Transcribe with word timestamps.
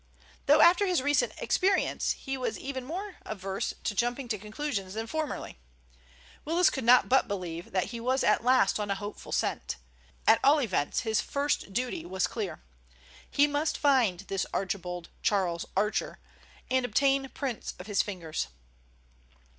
Though 0.47 0.61
after 0.61 0.87
his 0.87 1.03
recent 1.03 1.31
experience 1.37 2.13
he 2.13 2.35
was 2.35 2.57
even 2.57 2.85
more 2.85 3.17
averse 3.23 3.75
to 3.83 3.93
jumping 3.93 4.27
to 4.29 4.39
conclusions 4.39 4.95
than 4.95 5.05
formerly, 5.05 5.59
Willis 6.43 6.71
could 6.71 6.83
not 6.83 7.07
but 7.07 7.27
believe 7.27 7.71
that 7.71 7.91
he 7.93 7.99
was 7.99 8.23
at 8.23 8.43
last 8.43 8.79
on 8.79 8.89
a 8.89 8.95
hopeful 8.95 9.31
scent. 9.31 9.75
At 10.25 10.39
all 10.43 10.59
events 10.59 11.01
his 11.01 11.21
first 11.21 11.71
duty 11.71 12.03
was 12.03 12.25
clear. 12.25 12.63
He 13.29 13.45
must 13.45 13.77
find 13.77 14.21
this 14.21 14.47
Archibald 14.51 15.09
Charles 15.21 15.67
Archer, 15.77 16.17
and 16.71 16.83
obtain 16.83 17.29
prints 17.29 17.75
of 17.77 17.85
his 17.85 18.01
fingers. 18.01 18.47